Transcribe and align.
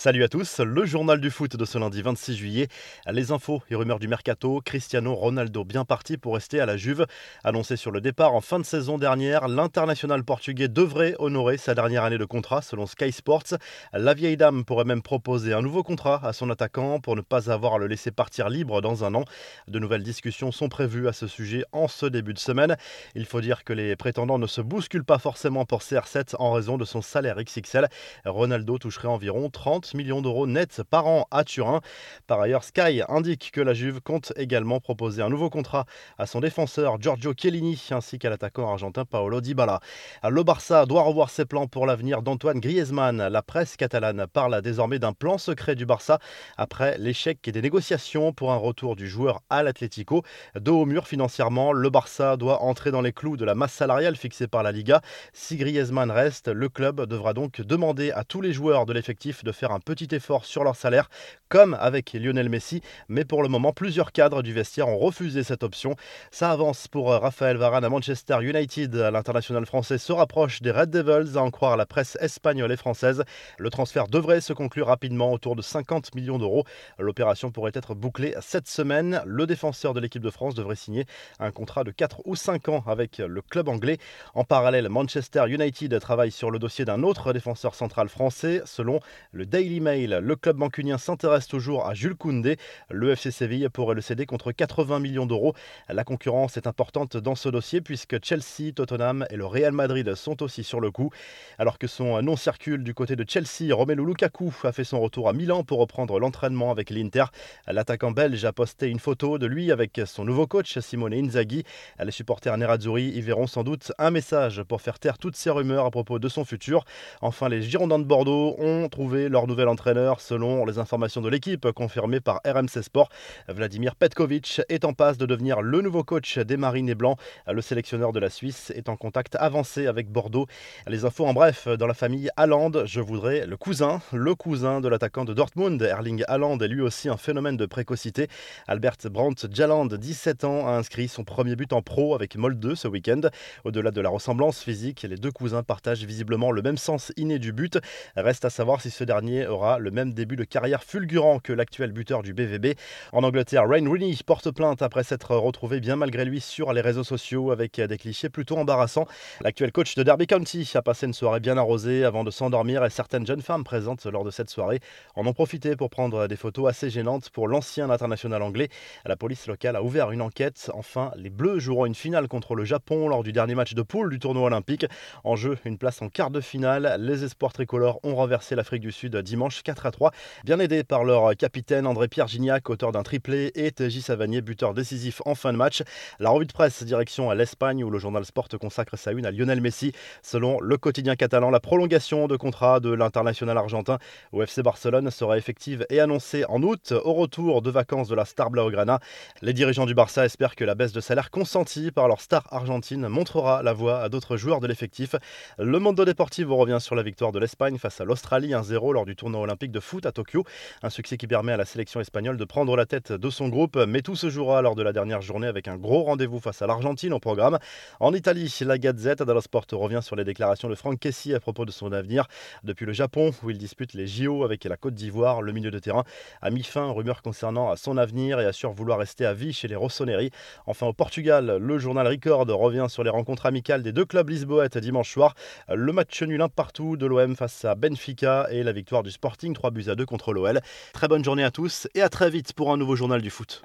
Salut 0.00 0.22
à 0.22 0.28
tous, 0.28 0.60
le 0.60 0.86
journal 0.86 1.20
du 1.20 1.28
foot 1.28 1.56
de 1.56 1.64
ce 1.64 1.76
lundi 1.76 2.02
26 2.02 2.36
juillet. 2.36 2.68
Les 3.10 3.32
infos 3.32 3.62
et 3.68 3.74
rumeurs 3.74 3.98
du 3.98 4.06
mercato, 4.06 4.62
Cristiano 4.64 5.12
Ronaldo 5.12 5.64
bien 5.64 5.84
parti 5.84 6.16
pour 6.16 6.34
rester 6.34 6.60
à 6.60 6.66
la 6.66 6.76
Juve. 6.76 7.04
Annoncé 7.42 7.74
sur 7.74 7.90
le 7.90 8.00
départ 8.00 8.32
en 8.32 8.40
fin 8.40 8.60
de 8.60 8.64
saison 8.64 8.96
dernière, 8.96 9.48
l'international 9.48 10.22
portugais 10.22 10.68
devrait 10.68 11.16
honorer 11.18 11.56
sa 11.56 11.74
dernière 11.74 12.04
année 12.04 12.16
de 12.16 12.24
contrat 12.24 12.62
selon 12.62 12.86
Sky 12.86 13.10
Sports. 13.10 13.58
La 13.92 14.14
vieille 14.14 14.36
dame 14.36 14.64
pourrait 14.64 14.84
même 14.84 15.02
proposer 15.02 15.52
un 15.52 15.62
nouveau 15.62 15.82
contrat 15.82 16.20
à 16.22 16.32
son 16.32 16.48
attaquant 16.48 17.00
pour 17.00 17.16
ne 17.16 17.20
pas 17.20 17.50
avoir 17.50 17.74
à 17.74 17.78
le 17.78 17.88
laisser 17.88 18.12
partir 18.12 18.50
libre 18.50 18.80
dans 18.80 19.02
un 19.02 19.16
an. 19.16 19.24
De 19.66 19.80
nouvelles 19.80 20.04
discussions 20.04 20.52
sont 20.52 20.68
prévues 20.68 21.08
à 21.08 21.12
ce 21.12 21.26
sujet 21.26 21.64
en 21.72 21.88
ce 21.88 22.06
début 22.06 22.34
de 22.34 22.38
semaine. 22.38 22.76
Il 23.16 23.26
faut 23.26 23.40
dire 23.40 23.64
que 23.64 23.72
les 23.72 23.96
prétendants 23.96 24.38
ne 24.38 24.46
se 24.46 24.60
bousculent 24.60 25.02
pas 25.02 25.18
forcément 25.18 25.64
pour 25.64 25.80
CR7 25.80 26.36
en 26.38 26.52
raison 26.52 26.78
de 26.78 26.84
son 26.84 27.02
salaire 27.02 27.42
XXL. 27.42 27.88
Ronaldo 28.24 28.78
toucherait 28.78 29.08
environ 29.08 29.50
30 29.50 29.87
millions 29.94 30.22
d'euros 30.22 30.46
nets 30.46 30.82
par 30.82 31.06
an 31.06 31.26
à 31.30 31.44
Turin. 31.44 31.80
Par 32.26 32.40
ailleurs, 32.40 32.64
Sky 32.64 33.02
indique 33.08 33.50
que 33.52 33.60
la 33.60 33.74
Juve 33.74 34.00
compte 34.00 34.32
également 34.36 34.80
proposer 34.80 35.22
un 35.22 35.28
nouveau 35.28 35.50
contrat 35.50 35.84
à 36.18 36.26
son 36.26 36.40
défenseur 36.40 37.00
Giorgio 37.00 37.32
Chiellini 37.36 37.80
ainsi 37.90 38.18
qu'à 38.18 38.30
l'attaquant 38.30 38.70
argentin 38.70 39.04
Paolo 39.04 39.40
Dybala. 39.40 39.80
Le 40.28 40.42
Barça 40.42 40.86
doit 40.86 41.02
revoir 41.02 41.30
ses 41.30 41.44
plans 41.44 41.66
pour 41.66 41.86
l'avenir 41.86 42.22
d'Antoine 42.22 42.60
Griezmann. 42.60 43.28
La 43.28 43.42
presse 43.42 43.76
catalane 43.76 44.26
parle 44.32 44.60
désormais 44.62 44.98
d'un 44.98 45.12
plan 45.12 45.38
secret 45.38 45.74
du 45.74 45.86
Barça 45.86 46.18
après 46.56 46.98
l'échec 46.98 47.48
des 47.48 47.62
négociations 47.62 48.32
pour 48.32 48.52
un 48.52 48.56
retour 48.56 48.96
du 48.96 49.08
joueur 49.08 49.40
à 49.50 49.62
l'Atlético. 49.62 50.22
De 50.54 50.70
haut 50.70 50.86
mur 50.86 51.06
financièrement, 51.06 51.72
le 51.72 51.90
Barça 51.90 52.36
doit 52.36 52.62
entrer 52.62 52.90
dans 52.90 53.00
les 53.00 53.12
clous 53.12 53.36
de 53.36 53.44
la 53.44 53.54
masse 53.54 53.72
salariale 53.72 54.16
fixée 54.16 54.48
par 54.48 54.62
la 54.62 54.72
Liga. 54.72 55.00
Si 55.32 55.56
Griezmann 55.56 56.10
reste, 56.10 56.48
le 56.48 56.68
club 56.68 57.06
devra 57.06 57.34
donc 57.34 57.60
demander 57.60 58.10
à 58.10 58.24
tous 58.24 58.40
les 58.40 58.52
joueurs 58.52 58.86
de 58.86 58.92
l'effectif 58.92 59.44
de 59.44 59.52
faire 59.52 59.72
un 59.72 59.77
petit 59.80 60.08
effort 60.14 60.44
sur 60.44 60.64
leur 60.64 60.76
salaire, 60.76 61.10
comme 61.48 61.76
avec 61.80 62.12
Lionel 62.12 62.48
Messi. 62.48 62.82
Mais 63.08 63.24
pour 63.24 63.42
le 63.42 63.48
moment, 63.48 63.72
plusieurs 63.72 64.12
cadres 64.12 64.42
du 64.42 64.52
vestiaire 64.52 64.88
ont 64.88 64.98
refusé 64.98 65.42
cette 65.42 65.62
option. 65.62 65.96
Ça 66.30 66.50
avance 66.50 66.88
pour 66.88 67.10
Raphaël 67.10 67.56
Varane 67.56 67.84
à 67.84 67.88
Manchester 67.88 68.38
United. 68.42 68.94
L'international 68.94 69.66
français 69.66 69.98
se 69.98 70.12
rapproche 70.12 70.62
des 70.62 70.70
Red 70.70 70.90
Devils, 70.90 71.36
à 71.36 71.42
en 71.42 71.50
croire 71.50 71.76
la 71.76 71.86
presse 71.86 72.16
espagnole 72.20 72.72
et 72.72 72.76
française. 72.76 73.24
Le 73.58 73.70
transfert 73.70 74.08
devrait 74.08 74.40
se 74.40 74.52
conclure 74.52 74.86
rapidement 74.86 75.32
autour 75.32 75.56
de 75.56 75.62
50 75.62 76.14
millions 76.14 76.38
d'euros. 76.38 76.64
L'opération 76.98 77.50
pourrait 77.50 77.72
être 77.74 77.94
bouclée 77.94 78.34
cette 78.40 78.68
semaine. 78.68 79.22
Le 79.26 79.46
défenseur 79.46 79.94
de 79.94 80.00
l'équipe 80.00 80.22
de 80.22 80.30
France 80.30 80.54
devrait 80.54 80.76
signer 80.76 81.06
un 81.38 81.50
contrat 81.50 81.84
de 81.84 81.90
4 81.90 82.22
ou 82.24 82.36
5 82.36 82.68
ans 82.68 82.84
avec 82.86 83.18
le 83.18 83.42
club 83.42 83.68
anglais. 83.68 83.98
En 84.34 84.44
parallèle, 84.44 84.88
Manchester 84.88 85.44
United 85.48 85.98
travaille 86.00 86.30
sur 86.30 86.50
le 86.50 86.58
dossier 86.58 86.84
d'un 86.84 87.02
autre 87.02 87.32
défenseur 87.32 87.74
central 87.74 88.08
français. 88.08 88.62
Selon 88.64 89.00
le 89.32 89.46
Daily 89.46 89.67
Mail, 89.68 90.20
le 90.22 90.36
club 90.36 90.56
mancunien 90.56 90.96
s'intéresse 90.96 91.46
toujours 91.46 91.86
à 91.86 91.94
Jules 91.94 92.16
Koundé. 92.16 92.56
Le 92.90 93.10
FC 93.10 93.30
Séville 93.30 93.68
pourrait 93.68 93.94
le 93.94 94.00
céder 94.00 94.24
contre 94.24 94.50
80 94.50 94.98
millions 94.98 95.26
d'euros. 95.26 95.54
La 95.88 96.04
concurrence 96.04 96.56
est 96.56 96.66
importante 96.66 97.16
dans 97.16 97.34
ce 97.34 97.48
dossier 97.48 97.80
puisque 97.80 98.16
Chelsea, 98.24 98.72
Tottenham 98.74 99.26
et 99.30 99.36
le 99.36 99.44
Real 99.44 99.72
Madrid 99.72 100.14
sont 100.14 100.42
aussi 100.42 100.64
sur 100.64 100.80
le 100.80 100.90
coup. 100.90 101.10
Alors 101.58 101.78
que 101.78 101.86
son 101.86 102.20
nom 102.22 102.36
circule 102.36 102.82
du 102.82 102.94
côté 102.94 103.14
de 103.14 103.24
Chelsea, 103.28 103.74
Romelu 103.74 104.04
Lukaku 104.04 104.52
a 104.64 104.72
fait 104.72 104.84
son 104.84 105.00
retour 105.00 105.28
à 105.28 105.34
Milan 105.34 105.62
pour 105.62 105.78
reprendre 105.78 106.18
l'entraînement 106.18 106.70
avec 106.70 106.88
l'Inter. 106.88 107.24
L'attaquant 107.66 108.10
belge 108.10 108.44
a 108.46 108.52
posté 108.52 108.88
une 108.88 109.00
photo 109.00 109.38
de 109.38 109.46
lui 109.46 109.70
avec 109.70 110.00
son 110.06 110.24
nouveau 110.24 110.46
coach 110.46 110.78
Simone 110.78 111.12
Inzaghi. 111.12 111.64
Les 112.02 112.10
supporters 112.10 112.56
Nerazzurri 112.56 113.04
y 113.10 113.20
verront 113.20 113.46
sans 113.46 113.64
doute 113.64 113.92
un 113.98 114.10
message 114.10 114.62
pour 114.62 114.80
faire 114.80 114.98
taire 114.98 115.18
toutes 115.18 115.36
ces 115.36 115.50
rumeurs 115.50 115.84
à 115.84 115.90
propos 115.90 116.18
de 116.18 116.28
son 116.28 116.44
futur. 116.44 116.84
Enfin, 117.20 117.48
les 117.48 117.62
Girondins 117.62 117.98
de 117.98 118.04
Bordeaux 118.04 118.56
ont 118.58 118.88
trouvé 118.88 119.28
leur 119.28 119.46
entraîneur 119.66 120.20
selon 120.20 120.64
les 120.64 120.78
informations 120.78 121.20
de 121.20 121.28
l'équipe 121.28 121.72
confirmées 121.72 122.20
par 122.20 122.40
RMC 122.46 122.82
Sport. 122.82 123.08
Vladimir 123.48 123.96
Petkovic 123.96 124.60
est 124.68 124.84
en 124.84 124.92
passe 124.92 125.18
de 125.18 125.26
devenir 125.26 125.62
le 125.62 125.80
nouveau 125.80 126.04
coach 126.04 126.38
des 126.38 126.56
Marines 126.56 126.88
et 126.88 126.94
Blancs. 126.94 127.18
Le 127.50 127.60
sélectionneur 127.60 128.12
de 128.12 128.20
la 128.20 128.30
Suisse 128.30 128.72
est 128.76 128.88
en 128.88 128.96
contact 128.96 129.34
avancé 129.36 129.86
avec 129.86 130.10
Bordeaux. 130.10 130.46
Les 130.86 131.04
infos 131.04 131.26
en 131.26 131.32
bref, 131.32 131.66
dans 131.66 131.86
la 131.86 131.94
famille 131.94 132.28
Haaland, 132.36 132.84
je 132.84 133.00
voudrais 133.00 133.46
le 133.46 133.56
cousin, 133.56 134.00
le 134.12 134.34
cousin 134.34 134.80
de 134.80 134.88
l'attaquant 134.88 135.24
de 135.24 135.34
Dortmund, 135.34 135.80
Erling 135.82 136.22
Haaland, 136.28 136.58
est 136.58 136.68
lui 136.68 136.82
aussi 136.82 137.08
un 137.08 137.16
phénomène 137.16 137.56
de 137.56 137.66
précocité. 137.66 138.28
Albert 138.66 138.96
Brandt 139.10 139.48
Jaland, 139.50 139.86
17 139.86 140.44
ans, 140.44 140.68
a 140.68 140.72
inscrit 140.72 141.08
son 141.08 141.24
premier 141.24 141.56
but 141.56 141.72
en 141.72 141.82
pro 141.82 142.14
avec 142.14 142.36
Molde 142.36 142.74
ce 142.74 142.86
week-end. 142.86 143.22
Au-delà 143.64 143.90
de 143.90 144.00
la 144.00 144.10
ressemblance 144.10 144.60
physique, 144.62 145.02
les 145.02 145.16
deux 145.16 145.32
cousins 145.32 145.62
partagent 145.62 146.04
visiblement 146.04 146.52
le 146.52 146.62
même 146.62 146.78
sens 146.78 147.12
inné 147.16 147.38
du 147.38 147.52
but. 147.52 147.78
Reste 148.16 148.44
à 148.44 148.50
savoir 148.50 148.80
si 148.80 148.90
ce 148.90 149.04
dernier 149.04 149.46
aura 149.48 149.78
le 149.78 149.90
même 149.90 150.12
début 150.12 150.36
de 150.36 150.44
carrière 150.44 150.82
fulgurant 150.82 151.38
que 151.38 151.52
l'actuel 151.52 151.92
buteur 151.92 152.22
du 152.22 152.34
BVB. 152.34 152.74
En 153.12 153.22
Angleterre, 153.22 153.68
Rain 153.68 153.86
Rooney 153.88 154.14
porte 154.24 154.50
plainte 154.50 154.82
après 154.82 155.02
s'être 155.02 155.34
retrouvé 155.34 155.80
bien 155.80 155.96
malgré 155.96 156.24
lui 156.24 156.40
sur 156.40 156.72
les 156.72 156.80
réseaux 156.80 157.04
sociaux 157.04 157.50
avec 157.50 157.80
des 157.80 157.98
clichés 157.98 158.28
plutôt 158.28 158.56
embarrassants. 158.58 159.06
L'actuel 159.40 159.72
coach 159.72 159.94
de 159.94 160.02
Derby 160.02 160.26
County 160.26 160.70
a 160.74 160.82
passé 160.82 161.06
une 161.06 161.14
soirée 161.14 161.40
bien 161.40 161.56
arrosée 161.56 162.04
avant 162.04 162.24
de 162.24 162.30
s'endormir 162.30 162.84
et 162.84 162.90
certaines 162.90 163.26
jeunes 163.26 163.42
femmes 163.42 163.64
présentes 163.64 164.06
lors 164.06 164.24
de 164.24 164.30
cette 164.30 164.50
soirée 164.50 164.80
en 165.16 165.26
ont 165.26 165.32
profité 165.32 165.76
pour 165.76 165.90
prendre 165.90 166.26
des 166.26 166.36
photos 166.36 166.68
assez 166.68 166.90
gênantes 166.90 167.30
pour 167.30 167.48
l'ancien 167.48 167.90
international 167.90 168.42
anglais. 168.42 168.68
La 169.04 169.16
police 169.16 169.46
locale 169.46 169.76
a 169.76 169.82
ouvert 169.82 170.10
une 170.10 170.22
enquête. 170.22 170.70
Enfin, 170.74 171.12
les 171.16 171.30
Bleus 171.30 171.58
joueront 171.58 171.86
une 171.86 171.94
finale 171.94 172.28
contre 172.28 172.54
le 172.54 172.64
Japon 172.64 173.08
lors 173.08 173.22
du 173.22 173.32
dernier 173.32 173.54
match 173.54 173.74
de 173.74 173.82
poule 173.82 174.10
du 174.10 174.18
tournoi 174.18 174.46
olympique. 174.46 174.86
En 175.24 175.36
jeu, 175.36 175.56
une 175.64 175.78
place 175.78 176.02
en 176.02 176.08
quart 176.08 176.30
de 176.30 176.40
finale. 176.40 176.96
Les 177.00 177.24
espoirs 177.24 177.52
tricolores 177.52 178.00
ont 178.02 178.14
renversé 178.14 178.54
l'Afrique 178.54 178.82
du 178.82 178.92
Sud 178.92 179.16
dimanche 179.16 179.37
4 179.38 179.86
à 179.86 179.90
3, 179.90 180.10
bien 180.44 180.58
aidé 180.58 180.82
par 180.82 181.04
leur 181.04 181.36
capitaine 181.36 181.86
André-Pierre 181.86 182.26
Gignac, 182.26 182.68
auteur 182.70 182.90
d'un 182.90 183.02
triplé, 183.04 183.52
et 183.54 183.70
TJ 183.70 184.00
Savanier, 184.00 184.40
buteur 184.40 184.74
décisif 184.74 185.22
en 185.26 185.34
fin 185.34 185.52
de 185.52 185.58
match. 185.58 185.82
La 186.18 186.30
revue 186.30 186.46
de 186.46 186.52
presse 186.52 186.82
direction 186.82 187.30
à 187.30 187.34
l'Espagne 187.34 187.84
où 187.84 187.90
le 187.90 187.98
journal 187.98 188.24
Sport 188.24 188.48
consacre 188.60 188.98
sa 188.98 189.12
une 189.12 189.26
à 189.26 189.30
Lionel 189.30 189.60
Messi. 189.60 189.92
Selon 190.22 190.60
le 190.60 190.76
quotidien 190.76 191.14
catalan, 191.14 191.50
la 191.50 191.60
prolongation 191.60 192.26
de 192.26 192.36
contrat 192.36 192.80
de 192.80 192.92
l'international 192.92 193.56
argentin 193.56 193.98
au 194.32 194.42
FC 194.42 194.62
Barcelone 194.62 195.10
sera 195.10 195.38
effective 195.38 195.86
et 195.88 196.00
annoncée 196.00 196.44
en 196.48 196.62
août 196.62 196.92
au 197.04 197.12
retour 197.12 197.62
de 197.62 197.70
vacances 197.70 198.08
de 198.08 198.16
la 198.16 198.24
star 198.24 198.50
Blaugrana. 198.50 198.98
Les 199.40 199.52
dirigeants 199.52 199.86
du 199.86 199.94
Barça 199.94 200.24
espèrent 200.24 200.56
que 200.56 200.64
la 200.64 200.74
baisse 200.74 200.92
de 200.92 201.00
salaire 201.00 201.30
consentie 201.30 201.92
par 201.92 202.08
leur 202.08 202.20
star 202.20 202.46
argentine 202.50 203.06
montrera 203.08 203.62
la 203.62 203.72
voie 203.72 204.00
à 204.00 204.08
d'autres 204.08 204.36
joueurs 204.36 204.60
de 204.60 204.66
l'effectif. 204.66 205.14
Le 205.58 205.78
Mondo 205.78 206.04
Deportivo 206.04 206.56
revient 206.56 206.78
sur 206.80 206.96
la 206.96 207.02
victoire 207.04 207.30
de 207.30 207.38
l'Espagne 207.38 207.78
face 207.78 208.00
à 208.00 208.04
l'Australie 208.04 208.50
1-0 208.50 208.94
lors 208.94 209.04
du 209.04 209.14
tournoi 209.14 209.27
olympique 209.34 209.70
de 209.70 209.80
foot 209.80 210.06
à 210.06 210.12
Tokyo. 210.12 210.44
Un 210.82 210.90
succès 210.90 211.16
qui 211.16 211.26
permet 211.26 211.52
à 211.52 211.56
la 211.56 211.64
sélection 211.64 212.00
espagnole 212.00 212.36
de 212.36 212.44
prendre 212.44 212.76
la 212.76 212.86
tête 212.86 213.12
de 213.12 213.30
son 213.30 213.48
groupe, 213.48 213.76
mais 213.76 214.02
tout 214.02 214.16
se 214.16 214.30
jouera 214.30 214.62
lors 214.62 214.74
de 214.74 214.82
la 214.82 214.92
dernière 214.92 215.22
journée 215.22 215.46
avec 215.46 215.68
un 215.68 215.76
gros 215.76 216.04
rendez-vous 216.04 216.40
face 216.40 216.62
à 216.62 216.66
l'Argentine 216.66 217.12
au 217.12 217.20
programme. 217.20 217.58
En 218.00 218.14
Italie, 218.14 218.54
la 218.62 218.78
Gazette 218.78 219.22
dello 219.22 219.40
Sport 219.40 219.66
revient 219.72 220.00
sur 220.02 220.16
les 220.16 220.24
déclarations 220.24 220.68
de 220.68 220.74
Franck 220.74 221.00
Kessi 221.00 221.34
à 221.34 221.40
propos 221.40 221.64
de 221.64 221.70
son 221.70 221.92
avenir. 221.92 222.26
Depuis 222.64 222.86
le 222.86 222.92
Japon, 222.92 223.32
où 223.42 223.50
il 223.50 223.58
dispute 223.58 223.94
les 223.94 224.06
JO 224.06 224.44
avec 224.44 224.64
la 224.64 224.76
Côte 224.76 224.94
d'Ivoire, 224.94 225.42
le 225.42 225.52
milieu 225.52 225.70
de 225.70 225.78
terrain 225.78 226.04
a 226.42 226.50
mis 226.50 226.62
fin 226.62 226.86
aux 226.86 226.94
rumeurs 226.94 227.22
concernant 227.22 227.74
son 227.76 227.96
avenir 227.96 228.40
et 228.40 228.46
assure 228.46 228.72
vouloir 228.72 228.98
rester 228.98 229.26
à 229.26 229.34
vie 229.34 229.52
chez 229.52 229.68
les 229.68 229.76
Rossoneri. 229.76 230.30
Enfin, 230.66 230.86
au 230.86 230.92
Portugal, 230.92 231.58
le 231.60 231.78
journal 231.78 232.06
Record 232.06 232.46
revient 232.48 232.86
sur 232.88 233.04
les 233.04 233.10
rencontres 233.10 233.46
amicales 233.46 233.82
des 233.82 233.92
deux 233.92 234.04
clubs 234.04 234.28
lisboètes 234.28 234.78
dimanche 234.78 235.12
soir. 235.12 235.34
Le 235.68 235.92
match 235.92 236.22
nul 236.22 236.40
un 236.40 236.48
partout 236.48 236.96
de 236.96 237.06
l'OM 237.06 237.36
face 237.36 237.64
à 237.64 237.74
Benfica 237.74 238.46
et 238.50 238.62
la 238.62 238.72
victoire 238.72 239.02
Sporting 239.10 239.54
3 239.54 239.70
buts 239.70 239.88
à 239.88 239.94
2 239.94 240.06
contre 240.06 240.32
l'OL. 240.32 240.60
Très 240.92 241.08
bonne 241.08 241.24
journée 241.24 241.44
à 241.44 241.50
tous 241.50 241.88
et 241.94 242.02
à 242.02 242.08
très 242.08 242.30
vite 242.30 242.52
pour 242.52 242.72
un 242.72 242.76
nouveau 242.76 242.96
journal 242.96 243.22
du 243.22 243.30
foot. 243.30 243.56